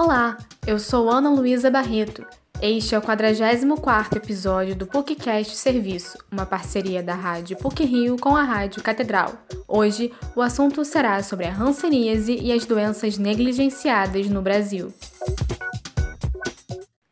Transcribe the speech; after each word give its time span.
Olá, 0.00 0.38
eu 0.64 0.78
sou 0.78 1.10
Ana 1.10 1.28
Luísa 1.28 1.72
Barreto. 1.72 2.24
Este 2.62 2.94
é 2.94 2.98
o 2.98 3.02
44º 3.02 4.16
episódio 4.16 4.76
do 4.76 4.86
PUCcast 4.86 5.56
Serviço, 5.56 6.16
uma 6.30 6.46
parceria 6.46 7.02
da 7.02 7.14
Rádio 7.14 7.56
PUC 7.56 7.84
Rio 7.84 8.16
com 8.16 8.36
a 8.36 8.44
Rádio 8.44 8.80
Catedral. 8.80 9.34
Hoje, 9.66 10.12
o 10.36 10.40
assunto 10.40 10.84
será 10.84 11.20
sobre 11.24 11.46
a 11.46 11.52
hanseníase 11.52 12.38
e 12.40 12.52
as 12.52 12.64
doenças 12.64 13.18
negligenciadas 13.18 14.28
no 14.28 14.40
Brasil. 14.40 14.94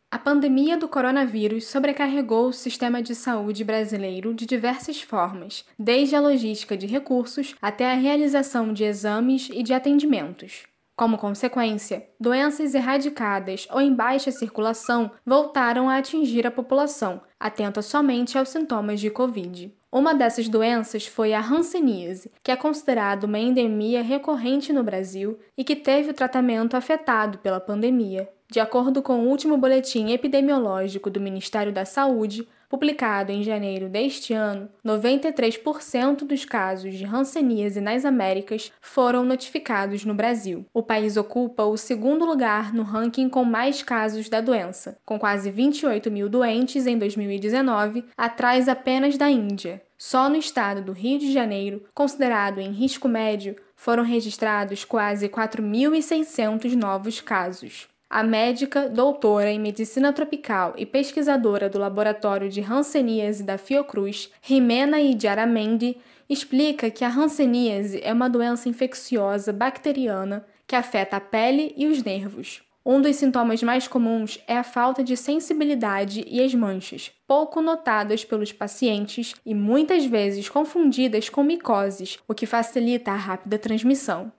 A 0.08 0.18
pandemia 0.20 0.76
do 0.76 0.86
coronavírus 0.86 1.66
sobrecarregou 1.66 2.50
o 2.50 2.52
sistema 2.52 3.02
de 3.02 3.16
saúde 3.16 3.64
brasileiro 3.64 4.32
de 4.32 4.46
diversas 4.46 5.02
formas, 5.02 5.64
desde 5.76 6.14
a 6.14 6.20
logística 6.20 6.76
de 6.76 6.86
recursos 6.86 7.56
até 7.60 7.90
a 7.90 7.96
realização 7.96 8.72
de 8.72 8.84
exames 8.84 9.50
e 9.52 9.64
de 9.64 9.74
atendimentos. 9.74 10.68
Como 10.96 11.18
consequência, 11.18 12.08
doenças 12.18 12.74
erradicadas 12.74 13.68
ou 13.70 13.82
em 13.82 13.94
baixa 13.94 14.30
circulação 14.30 15.10
voltaram 15.26 15.90
a 15.90 15.98
atingir 15.98 16.46
a 16.46 16.50
população, 16.50 17.20
atenta 17.38 17.82
somente 17.82 18.38
aos 18.38 18.48
sintomas 18.48 18.98
de 18.98 19.10
Covid. 19.10 19.70
Uma 19.92 20.14
dessas 20.14 20.48
doenças 20.48 21.06
foi 21.06 21.34
a 21.34 21.40
hanseníase, 21.40 22.32
que 22.42 22.50
é 22.50 22.56
considerada 22.56 23.26
uma 23.26 23.38
endemia 23.38 24.02
recorrente 24.02 24.72
no 24.72 24.82
Brasil 24.82 25.38
e 25.54 25.62
que 25.62 25.76
teve 25.76 26.12
o 26.12 26.14
tratamento 26.14 26.78
afetado 26.78 27.36
pela 27.38 27.60
pandemia. 27.60 28.26
De 28.50 28.58
acordo 28.58 29.02
com 29.02 29.20
o 29.20 29.28
último 29.28 29.58
boletim 29.58 30.12
epidemiológico 30.12 31.10
do 31.10 31.20
Ministério 31.20 31.72
da 31.74 31.84
Saúde, 31.84 32.48
publicado 32.68 33.32
em 33.32 33.42
janeiro 33.42 33.88
deste 33.88 34.32
ano, 34.32 34.68
93% 34.84 36.24
dos 36.24 36.44
casos 36.44 36.94
de 36.94 37.04
hanseníase 37.04 37.80
nas 37.80 38.04
Américas 38.04 38.72
foram 38.80 39.24
notificados 39.24 40.04
no 40.04 40.14
Brasil. 40.14 40.66
O 40.72 40.82
país 40.82 41.16
ocupa 41.16 41.64
o 41.64 41.76
segundo 41.76 42.24
lugar 42.24 42.72
no 42.72 42.82
ranking 42.82 43.28
com 43.28 43.44
mais 43.44 43.82
casos 43.82 44.28
da 44.28 44.40
doença, 44.40 44.98
com 45.04 45.18
quase 45.18 45.50
28 45.50 46.10
mil 46.10 46.28
doentes 46.28 46.86
em 46.86 46.98
2019, 46.98 48.04
atrás 48.16 48.68
apenas 48.68 49.16
da 49.16 49.30
Índia. 49.30 49.82
Só 49.98 50.28
no 50.28 50.36
estado 50.36 50.82
do 50.82 50.92
Rio 50.92 51.18
de 51.18 51.32
Janeiro, 51.32 51.84
considerado 51.94 52.60
em 52.60 52.70
risco 52.70 53.08
médio, 53.08 53.56
foram 53.74 54.02
registrados 54.02 54.84
quase 54.84 55.28
4.600 55.28 56.74
novos 56.74 57.20
casos. 57.20 57.88
A 58.08 58.22
médica, 58.22 58.88
doutora 58.88 59.50
em 59.50 59.58
medicina 59.58 60.12
tropical 60.12 60.74
e 60.76 60.86
pesquisadora 60.86 61.68
do 61.68 61.78
laboratório 61.78 62.48
de 62.48 62.60
Hanseníase 62.60 63.42
da 63.42 63.58
Fiocruz, 63.58 64.30
Jimena 64.40 65.00
Idiaramendi, 65.00 65.98
explica 66.28 66.88
que 66.88 67.04
a 67.04 67.12
hanseníase 67.12 68.00
é 68.04 68.12
uma 68.12 68.30
doença 68.30 68.68
infecciosa 68.68 69.52
bacteriana 69.52 70.46
que 70.68 70.76
afeta 70.76 71.16
a 71.16 71.20
pele 71.20 71.74
e 71.76 71.88
os 71.88 72.02
nervos. 72.04 72.62
Um 72.84 73.02
dos 73.02 73.16
sintomas 73.16 73.60
mais 73.64 73.88
comuns 73.88 74.38
é 74.46 74.56
a 74.56 74.62
falta 74.62 75.02
de 75.02 75.16
sensibilidade 75.16 76.24
e 76.28 76.40
as 76.40 76.54
manchas, 76.54 77.10
pouco 77.26 77.60
notadas 77.60 78.24
pelos 78.24 78.52
pacientes 78.52 79.34
e 79.44 79.52
muitas 79.52 80.04
vezes 80.04 80.48
confundidas 80.48 81.28
com 81.28 81.42
micoses, 81.42 82.20
o 82.28 82.34
que 82.34 82.46
facilita 82.46 83.10
a 83.10 83.16
rápida 83.16 83.58
transmissão. 83.58 84.30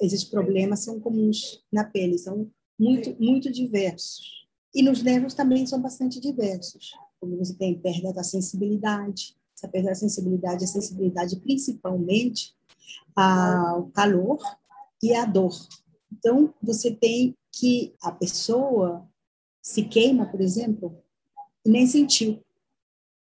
Esses 0.00 0.24
problemas 0.24 0.82
são 0.82 0.98
comuns 0.98 1.62
na 1.72 1.84
pele, 1.84 2.18
são 2.18 2.50
muito, 2.82 3.16
muito 3.22 3.50
diversos. 3.50 4.48
E 4.74 4.82
nos 4.82 5.02
nervos 5.02 5.34
também 5.34 5.64
são 5.66 5.80
bastante 5.80 6.20
diversos. 6.20 6.92
Como 7.20 7.36
você 7.36 7.54
tem 7.54 7.78
perda 7.78 8.12
da 8.12 8.24
sensibilidade, 8.24 9.36
essa 9.56 9.68
perda 9.68 9.90
da 9.90 9.94
sensibilidade, 9.94 10.64
a 10.64 10.66
sensibilidade 10.66 11.38
principalmente 11.40 12.54
ao 13.14 13.86
calor 13.90 14.38
e 15.00 15.14
à 15.14 15.24
dor. 15.24 15.54
Então, 16.10 16.52
você 16.60 16.90
tem 16.90 17.36
que 17.52 17.94
a 18.02 18.10
pessoa 18.10 19.08
se 19.60 19.84
queima, 19.84 20.26
por 20.26 20.40
exemplo, 20.40 20.98
e 21.64 21.70
nem 21.70 21.86
sentiu. 21.86 22.42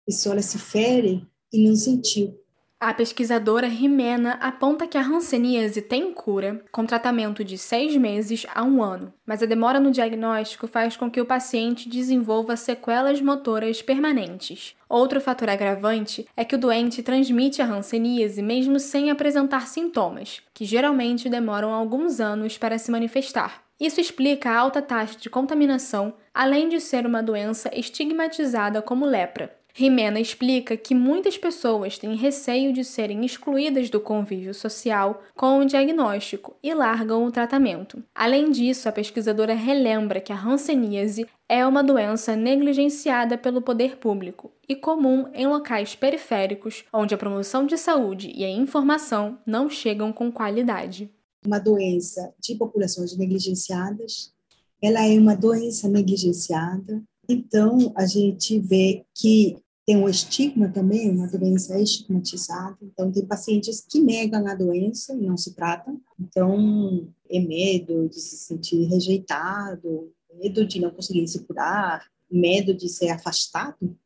A 0.02 0.06
pessoa 0.08 0.42
se 0.42 0.58
fere 0.58 1.28
e 1.52 1.68
não 1.68 1.76
sentiu. 1.76 2.43
A 2.86 2.94
pesquisadora 2.94 3.66
Rimena 3.66 4.34
aponta 4.42 4.86
que 4.86 4.98
a 4.98 5.02
hanseníase 5.02 5.82
tem 5.82 6.12
cura, 6.12 6.62
com 6.70 6.86
tratamento 6.86 7.42
de 7.42 7.58
seis 7.58 7.96
meses 7.96 8.46
a 8.54 8.62
um 8.62 8.84
ano, 8.84 9.14
mas 9.26 9.42
a 9.42 9.46
demora 9.46 9.80
no 9.80 9.90
diagnóstico 9.90 10.68
faz 10.68 10.98
com 10.98 11.10
que 11.10 11.22
o 11.22 11.26
paciente 11.26 11.88
desenvolva 11.88 12.58
sequelas 12.58 13.22
motoras 13.22 13.82
permanentes. 13.82 14.76
Outro 14.90 15.22
fator 15.22 15.50
agravante 15.50 16.28
é 16.36 16.44
que 16.44 16.56
o 16.56 16.60
doente 16.60 17.02
transmite 17.02 17.62
a 17.62 17.66
hanseníase 17.66 18.42
mesmo 18.42 18.78
sem 18.78 19.10
apresentar 19.10 19.66
sintomas, 19.66 20.42
que 20.54 20.66
geralmente 20.66 21.30
demoram 21.30 21.74
alguns 21.74 22.20
anos 22.20 22.58
para 22.58 22.78
se 22.78 22.92
manifestar. 22.92 23.64
Isso 23.80 24.02
explica 24.02 24.50
a 24.50 24.60
alta 24.60 24.82
taxa 24.82 25.18
de 25.18 25.30
contaminação, 25.30 26.16
além 26.34 26.68
de 26.68 26.82
ser 26.82 27.06
uma 27.06 27.24
doença 27.24 27.72
estigmatizada 27.74 28.82
como 28.82 29.06
lepra, 29.06 29.56
Rimena 29.76 30.20
explica 30.20 30.78
que 30.78 30.94
muitas 30.94 31.36
pessoas 31.36 31.98
têm 31.98 32.16
receio 32.16 32.72
de 32.72 32.84
serem 32.84 33.26
excluídas 33.26 33.90
do 33.90 34.00
convívio 34.00 34.54
social 34.54 35.24
com 35.36 35.58
o 35.58 35.66
diagnóstico 35.66 36.56
e 36.62 36.72
largam 36.76 37.26
o 37.26 37.32
tratamento. 37.32 38.04
Além 38.14 38.52
disso, 38.52 38.88
a 38.88 38.92
pesquisadora 38.92 39.56
relembra 39.56 40.22
que 40.22 40.32
a 40.32 40.40
hanseníase 40.40 41.26
é 41.50 41.66
uma 41.66 41.84
doença 41.84 42.36
negligenciada 42.36 43.36
pelo 43.36 43.64
poder 43.64 43.98
público 43.98 44.52
e 44.70 44.76
comum 44.76 45.26
em 45.34 45.48
locais 45.48 45.96
periféricos, 45.96 46.86
onde 46.94 47.16
a 47.16 47.18
promoção 47.18 47.66
de 47.66 47.76
saúde 47.76 48.32
e 48.36 48.46
a 48.46 48.50
informação 48.52 49.40
não 49.44 49.68
chegam 49.72 50.14
com 50.14 50.32
qualidade. 50.32 51.10
Uma 51.44 51.58
doença 51.58 52.32
de 52.40 52.54
populações 52.54 53.18
negligenciadas, 53.18 54.32
ela 54.80 55.04
é 55.04 55.18
uma 55.18 55.36
doença 55.36 55.90
negligenciada 55.90 57.04
então, 57.28 57.94
a 57.96 58.06
gente 58.06 58.60
vê 58.60 59.06
que 59.16 59.58
tem 59.86 59.98
um 59.98 60.08
estigma 60.08 60.70
também, 60.70 61.10
uma 61.10 61.28
doença 61.28 61.80
estigmatizada. 61.80 62.78
Então, 62.82 63.12
tem 63.12 63.26
pacientes 63.26 63.82
que 63.82 64.00
negam 64.00 64.48
a 64.48 64.56
doença 64.56 65.14
e 65.14 65.22
não 65.22 65.38
se 65.38 65.54
tratam. 65.54 66.02
Então, 66.20 67.08
é 67.30 67.40
medo 67.40 68.08
de 68.08 68.20
se 68.20 68.38
sentir 68.38 68.86
rejeitado, 68.86 70.12
medo 70.42 70.66
de 70.66 70.80
não 70.80 70.92
conseguir 70.92 71.28
se 71.28 71.44
curar, 71.44 72.06
medo 72.32 72.74
de 72.74 72.88
ser 72.88 73.10
afastado. 73.10 73.98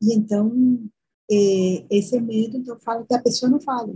E 0.00 0.14
então, 0.14 0.80
é, 1.30 1.86
esse 1.90 2.20
medo, 2.20 2.56
então, 2.56 2.78
fala 2.80 3.06
que 3.06 3.14
a 3.14 3.22
pessoa 3.22 3.50
não 3.50 3.60
fala. 3.60 3.94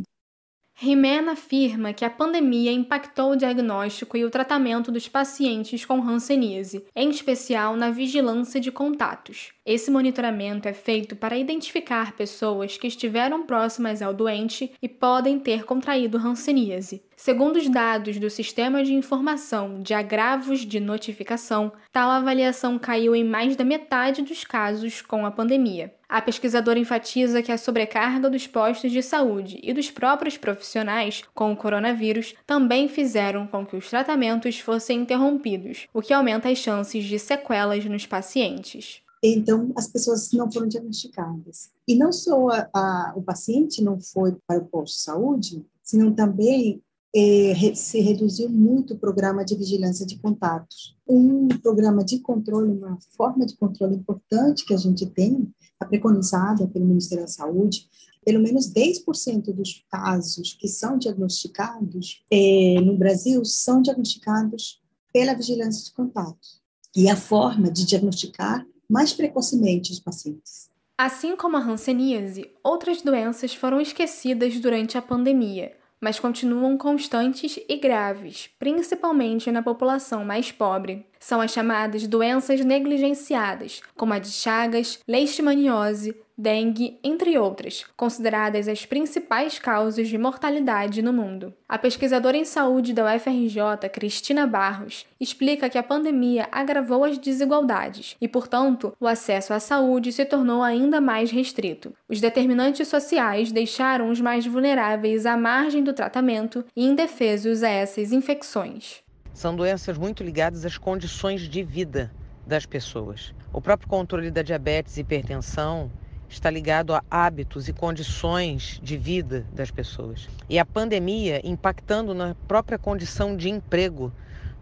Rimena 0.79 1.33
afirma 1.33 1.95
que 1.95 2.05
a 2.05 2.11
pandemia 2.11 2.71
impactou 2.71 3.31
o 3.31 3.37
diagnóstico 3.37 4.15
e 4.15 4.27
o 4.27 4.31
tratamento 4.31 4.93
dos 4.93 5.09
pacientes 5.09 5.87
com 5.87 6.03
hanseníase, 6.03 6.85
em 6.95 7.09
especial 7.09 7.75
na 7.77 7.89
vigilância 7.89 8.61
de 8.61 8.71
contatos. 8.71 9.55
Esse 9.65 9.91
monitoramento 9.91 10.69
é 10.69 10.75
feito 10.75 11.17
para 11.17 11.39
identificar 11.39 12.13
pessoas 12.13 12.77
que 12.77 12.89
estiveram 12.89 13.47
próximas 13.47 14.03
ao 14.03 14.13
doente 14.13 14.71
e 14.83 14.87
podem 14.87 15.39
ter 15.39 15.65
contraído 15.65 16.19
hanseníase. 16.19 17.03
Segundo 17.17 17.57
os 17.57 17.67
dados 17.69 18.19
do 18.19 18.29
Sistema 18.29 18.85
de 18.85 18.93
Informação 18.93 19.81
de 19.81 19.95
Agravos 19.95 20.61
de 20.61 20.79
Notificação, 20.79 21.73
tal 21.91 22.11
avaliação 22.11 22.79
caiu 22.79 23.17
em 23.17 23.25
mais 23.25 23.57
da 23.57 23.65
metade 23.65 24.21
dos 24.21 24.45
casos 24.45 25.01
com 25.01 25.25
a 25.25 25.31
pandemia. 25.31 25.95
A 26.07 26.21
pesquisadora 26.21 26.79
enfatiza 26.79 27.43
que 27.43 27.51
a 27.51 27.57
sobrecarga 27.57 28.29
dos 28.29 28.47
postos 28.47 28.93
de 28.93 29.03
saúde 29.03 29.59
e 29.63 29.73
dos 29.73 29.91
próprios 29.91 30.37
profissionais 30.37 31.25
com 31.35 31.53
o 31.53 31.57
coronavírus 31.57 32.35
também 32.47 32.87
fizeram 32.87 33.47
com 33.47 33.65
que 33.65 33.77
os 33.77 33.89
tratamentos 33.89 34.61
fossem 34.61 35.01
interrompidos, 35.01 35.89
o 35.95 36.03
que 36.03 36.13
aumenta 36.13 36.51
as 36.51 36.59
chances 36.59 37.03
de 37.03 37.19
sequelas 37.19 37.85
nos 37.87 38.05
pacientes. 38.05 39.01
Então, 39.23 39.73
as 39.75 39.89
pessoas 39.89 40.31
não 40.33 40.53
foram 40.53 40.69
diagnosticadas. 40.69 41.71
E 41.89 41.97
não 41.97 42.13
só 42.13 42.51
a, 42.51 42.69
a, 42.73 43.13
o 43.17 43.23
paciente 43.23 43.83
não 43.83 43.99
foi 43.99 44.37
para 44.47 44.61
o 44.61 44.67
posto 44.67 44.95
de 44.95 45.01
saúde, 45.01 45.67
senão 45.83 46.13
também 46.13 46.83
é, 47.15 47.75
se 47.75 48.01
reduziu 48.01 48.49
muito 48.49 48.95
o 48.95 48.99
programa 48.99 49.45
de 49.45 49.55
vigilância 49.55 50.07
de 50.07 50.19
contatos. 50.19 50.97
Um 51.07 51.49
programa 51.49 52.05
de 52.05 52.19
controle, 52.21 52.73
uma 52.73 52.99
forma 53.17 53.47
de 53.47 53.57
controle 53.57 53.97
importante 53.97 54.65
que 54.65 54.75
a 54.75 54.77
gente 54.77 55.07
tem, 55.07 55.49
a 55.79 55.85
preconizada 55.85 56.67
pelo 56.69 56.87
Ministério 56.87 57.25
da 57.25 57.31
Saúde, 57.31 57.89
pelo 58.25 58.43
menos 58.43 58.73
10% 58.73 59.53
dos 59.53 59.85
casos 59.89 60.53
que 60.55 60.67
são 60.67 60.99
diagnosticados 60.99 62.25
é, 62.31 62.81
no 62.81 62.97
Brasil 62.97 63.45
são 63.45 63.81
diagnosticados 63.81 64.83
pela 65.13 65.35
vigilância 65.35 65.85
de 65.85 65.93
contatos. 65.93 66.61
E 66.95 67.09
a 67.09 67.17
forma 67.17 67.71
de 67.71 67.87
diagnosticar 67.87 68.67
mais 68.89 69.13
precocemente 69.13 69.93
os 69.93 70.01
pacientes. 70.01 70.71
Assim 70.99 71.37
como 71.37 71.57
a 71.57 71.61
hanseníase, 71.61 72.51
outras 72.65 73.03
doenças 73.03 73.55
foram 73.55 73.81
esquecidas 73.81 74.59
durante 74.59 74.97
a 74.97 75.03
pandemia, 75.03 75.76
mas 76.01 76.19
continuam 76.19 76.77
constantes 76.77 77.59
e 77.69 77.77
graves, 77.77 78.51
principalmente 78.59 79.51
na 79.51 79.63
população 79.63 80.25
mais 80.25 80.53
pobre. 80.53 81.07
São 81.19 81.41
as 81.41 81.53
chamadas 81.53 82.07
doenças 82.07 82.65
negligenciadas, 82.65 83.81
como 83.97 84.13
a 84.13 84.19
de 84.19 84.31
Chagas, 84.31 85.01
leishmaniose, 85.07 86.15
dengue, 86.37 86.99
entre 87.03 87.39
outras, 87.39 87.85
consideradas 87.97 88.69
as 88.69 88.85
principais 88.85 89.59
causas 89.59 90.09
de 90.09 90.19
mortalidade 90.19 91.01
no 91.01 91.13
mundo. 91.13 91.55
A 91.69 91.79
pesquisadora 91.79 92.37
em 92.37 92.45
saúde 92.45 92.93
da 92.93 93.15
UFRJ, 93.15 93.89
Cristina 93.93 94.47
Barros, 94.47 95.07
explica 95.19 95.71
que 95.71 95.79
a 95.79 95.83
pandemia 95.83 96.49
agravou 96.53 97.05
as 97.05 97.19
desigualdades 97.19 98.17
e, 98.21 98.29
portanto, 98.29 98.95
o 99.01 99.07
acesso 99.07 99.55
à 99.55 99.61
saúde 99.61 100.13
se 100.13 100.25
tornou 100.25 100.63
ainda 100.63 101.01
mais 101.01 101.31
restrito. 101.31 101.93
Os 102.09 102.21
determinantes 102.21 102.87
sociais 102.89 103.51
deixaram 103.51 104.11
os 104.11 104.21
mais 104.21 104.47
vulneráveis 104.47 105.25
à 105.25 105.37
margem 105.37 105.83
do 105.83 105.93
tratamento 105.93 106.65
e 106.77 106.85
indefesos 106.85 107.63
a 107.63 107.69
essas 107.69 108.13
infecções. 108.13 109.03
São 109.33 109.55
doenças 109.55 109.99
muito 109.99 110.23
ligadas 110.23 110.65
às 110.65 110.79
condições 110.79 111.43
de 111.43 111.63
vida 111.63 112.13
das 112.47 112.65
pessoas. 112.65 113.35
O 113.53 113.61
próprio 113.61 113.89
controle 113.89 114.31
da 114.31 114.43
diabetes 114.43 114.97
e 114.97 115.01
hipertensão 115.01 115.91
está 116.29 116.51
ligado 116.51 116.95
a 116.95 117.03
hábitos 117.11 117.69
e 117.69 117.73
condições 117.73 118.81
de 118.83 118.97
vida 118.97 119.47
das 119.53 119.71
pessoas. 119.71 120.29
E 120.49 120.59
a 120.59 120.65
pandemia 120.65 121.41
impactando 121.45 122.15
na 122.15 122.35
própria 122.49 122.79
condição 122.79 123.37
de 123.37 123.49
emprego, 123.49 124.13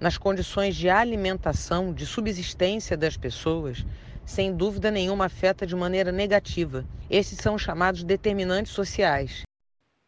nas 0.00 0.19
condições 0.19 0.76
de 0.76 0.88
alimentação, 0.88 1.93
de 1.93 2.05
subsistência 2.06 2.96
das 2.96 3.16
pessoas, 3.16 3.84
sem 4.25 4.55
dúvida 4.55 4.90
nenhuma 4.90 5.26
afeta 5.26 5.66
de 5.66 5.75
maneira 5.75 6.11
negativa. 6.11 6.84
Esses 7.08 7.38
são 7.38 7.58
chamados 7.58 8.02
determinantes 8.02 8.72
sociais. 8.72 9.43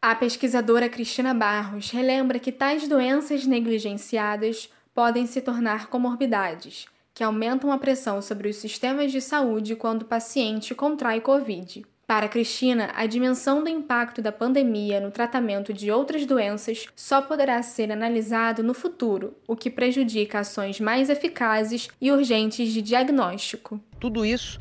A 0.01 0.15
pesquisadora 0.15 0.89
Cristina 0.89 1.33
Barros 1.33 1.89
relembra 1.89 2.39
que 2.39 2.51
tais 2.51 2.87
doenças 2.87 3.45
negligenciadas 3.45 4.69
podem 4.93 5.25
se 5.25 5.41
tornar 5.41 5.87
comorbidades 5.87 6.87
que 7.17 7.23
aumentam 7.23 7.71
a 7.71 7.79
pressão 7.79 8.21
sobre 8.21 8.47
os 8.47 8.57
sistemas 8.57 9.11
de 9.11 9.19
saúde 9.19 9.75
quando 9.75 10.03
o 10.03 10.05
paciente 10.05 10.75
contrai 10.75 11.19
Covid. 11.19 11.83
Para 12.05 12.27
Cristina, 12.27 12.91
a 12.93 13.07
dimensão 13.07 13.63
do 13.63 13.69
impacto 13.69 14.21
da 14.21 14.31
pandemia 14.31 14.99
no 14.99 15.09
tratamento 15.09 15.73
de 15.73 15.89
outras 15.89 16.27
doenças 16.27 16.85
só 16.95 17.19
poderá 17.19 17.59
ser 17.63 17.91
analisado 17.91 18.61
no 18.61 18.75
futuro, 18.75 19.33
o 19.47 19.55
que 19.55 19.71
prejudica 19.71 20.41
ações 20.41 20.79
mais 20.79 21.09
eficazes 21.09 21.87
e 21.99 22.11
urgentes 22.11 22.71
de 22.71 22.83
diagnóstico. 22.83 23.81
Tudo 23.99 24.23
isso 24.23 24.59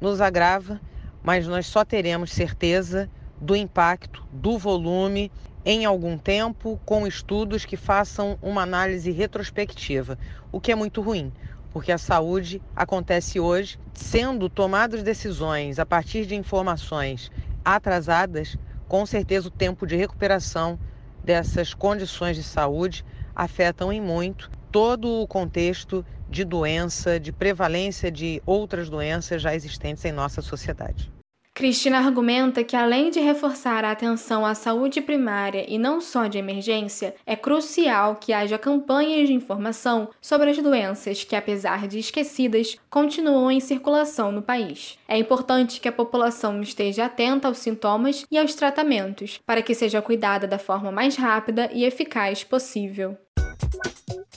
nos 0.00 0.20
agrava, 0.20 0.80
mas 1.22 1.46
nós 1.46 1.64
só 1.66 1.84
teremos 1.84 2.32
certeza 2.32 3.08
do 3.40 3.54
impacto, 3.54 4.26
do 4.32 4.58
volume 4.58 5.30
em 5.64 5.84
algum 5.84 6.18
tempo, 6.18 6.78
com 6.84 7.06
estudos 7.06 7.64
que 7.64 7.76
façam 7.76 8.36
uma 8.42 8.62
análise 8.62 9.12
retrospectiva, 9.12 10.18
o 10.50 10.60
que 10.60 10.72
é 10.72 10.74
muito 10.74 11.00
ruim, 11.00 11.32
porque 11.74 11.90
a 11.90 11.98
saúde 11.98 12.62
acontece 12.74 13.40
hoje, 13.40 13.76
sendo 13.92 14.48
tomadas 14.48 15.02
decisões 15.02 15.80
a 15.80 15.84
partir 15.84 16.24
de 16.24 16.36
informações 16.36 17.28
atrasadas, 17.64 18.56
com 18.86 19.04
certeza 19.04 19.48
o 19.48 19.50
tempo 19.50 19.84
de 19.84 19.96
recuperação 19.96 20.78
dessas 21.20 21.74
condições 21.74 22.36
de 22.36 22.44
saúde 22.44 23.02
afetam 23.34 23.92
em 23.92 24.00
muito 24.00 24.52
todo 24.70 25.22
o 25.22 25.26
contexto 25.26 26.06
de 26.28 26.44
doença, 26.44 27.18
de 27.18 27.32
prevalência 27.32 28.08
de 28.08 28.40
outras 28.46 28.88
doenças 28.88 29.42
já 29.42 29.52
existentes 29.52 30.04
em 30.04 30.12
nossa 30.12 30.40
sociedade. 30.40 31.13
Cristina 31.56 31.98
argumenta 31.98 32.64
que, 32.64 32.74
além 32.74 33.10
de 33.10 33.20
reforçar 33.20 33.84
a 33.84 33.92
atenção 33.92 34.44
à 34.44 34.56
saúde 34.56 35.00
primária 35.00 35.64
e 35.68 35.78
não 35.78 36.00
só 36.00 36.26
de 36.26 36.36
emergência, 36.36 37.14
é 37.24 37.36
crucial 37.36 38.16
que 38.16 38.32
haja 38.32 38.58
campanhas 38.58 39.28
de 39.28 39.34
informação 39.34 40.08
sobre 40.20 40.50
as 40.50 40.58
doenças 40.58 41.22
que, 41.22 41.36
apesar 41.36 41.86
de 41.86 42.00
esquecidas, 42.00 42.76
continuam 42.90 43.52
em 43.52 43.60
circulação 43.60 44.32
no 44.32 44.42
país. 44.42 44.98
É 45.06 45.16
importante 45.16 45.80
que 45.80 45.86
a 45.86 45.92
população 45.92 46.60
esteja 46.60 47.04
atenta 47.04 47.46
aos 47.46 47.58
sintomas 47.58 48.26
e 48.28 48.36
aos 48.36 48.56
tratamentos, 48.56 49.38
para 49.46 49.62
que 49.62 49.76
seja 49.76 50.02
cuidada 50.02 50.48
da 50.48 50.58
forma 50.58 50.90
mais 50.90 51.14
rápida 51.14 51.70
e 51.72 51.84
eficaz 51.84 52.42
possível. 52.42 53.16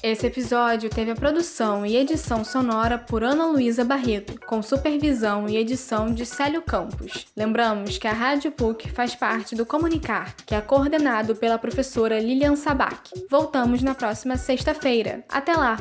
Esse 0.01 0.27
episódio 0.27 0.89
teve 0.89 1.11
a 1.11 1.15
produção 1.15 1.85
e 1.85 1.95
edição 1.95 2.43
sonora 2.43 2.97
por 2.99 3.23
Ana 3.23 3.47
Luísa 3.47 3.83
Barreto, 3.83 4.39
com 4.45 4.61
supervisão 4.61 5.49
e 5.49 5.57
edição 5.57 6.13
de 6.13 6.25
Célio 6.25 6.61
Campos. 6.61 7.25
Lembramos 7.35 7.97
que 7.97 8.07
a 8.07 8.13
Rádio 8.13 8.51
PUC 8.51 8.89
faz 8.91 9.15
parte 9.15 9.55
do 9.55 9.65
Comunicar, 9.65 10.35
que 10.45 10.53
é 10.53 10.61
coordenado 10.61 11.35
pela 11.35 11.57
professora 11.57 12.19
Lilian 12.19 12.55
Sabac. 12.55 13.09
Voltamos 13.29 13.81
na 13.81 13.95
próxima 13.95 14.37
sexta-feira. 14.37 15.25
Até 15.29 15.53
lá! 15.53 15.77